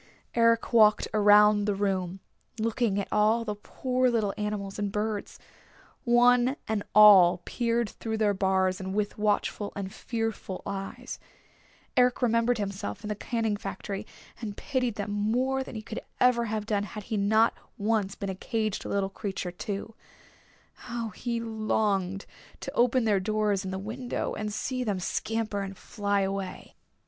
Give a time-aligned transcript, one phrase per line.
[0.33, 2.21] Eric walked around the room,
[2.57, 5.37] looking at all the poor little animals and birds.
[6.05, 11.19] One and all peered through their bars with watchful and fearful eyes.
[11.95, 14.07] Eric remembered himself in the canning factory
[14.41, 18.29] and pitied them more than he could ever have done had he not once been
[18.31, 19.93] a caged little creature too.
[20.73, 22.25] How he longed
[22.61, 26.73] to open their doors and the window, and see them scamper and fly away!